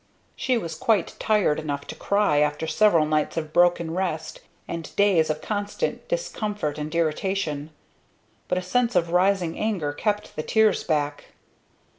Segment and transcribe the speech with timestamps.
[0.35, 5.29] She was quite tired enough to cry after several nights of broken rest and days
[5.29, 7.69] of constant discomfort and irritation;
[8.47, 11.25] but a sense of rising anger kept the tears back.